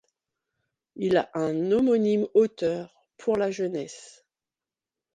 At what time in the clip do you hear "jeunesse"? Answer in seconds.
3.51-4.25